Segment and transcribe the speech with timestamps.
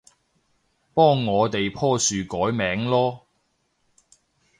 [0.95, 3.19] 幫我哋棵樹改名囉